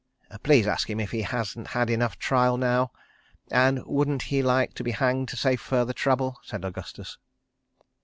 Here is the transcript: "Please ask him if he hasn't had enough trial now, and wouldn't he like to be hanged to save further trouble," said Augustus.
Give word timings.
"Please 0.41 0.65
ask 0.65 0.89
him 0.89 0.99
if 0.99 1.11
he 1.11 1.21
hasn't 1.21 1.67
had 1.77 1.87
enough 1.87 2.17
trial 2.17 2.57
now, 2.57 2.91
and 3.51 3.85
wouldn't 3.85 4.23
he 4.33 4.41
like 4.41 4.73
to 4.73 4.83
be 4.83 4.93
hanged 4.93 5.27
to 5.29 5.37
save 5.37 5.61
further 5.61 5.93
trouble," 5.93 6.39
said 6.41 6.65
Augustus. 6.65 7.19